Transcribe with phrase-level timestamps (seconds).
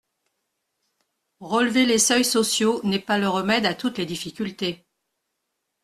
[1.41, 4.83] Relever les seuils sociaux n’est pas le remède à toutes les difficultés.